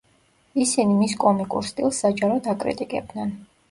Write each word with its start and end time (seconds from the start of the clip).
ისინი 0.65 0.95
მის 1.03 1.15
კომიკურ 1.25 1.71
სტილს 1.71 2.03
საჯაროდ 2.07 2.53
აკრიტიკებდნენ. 2.59 3.41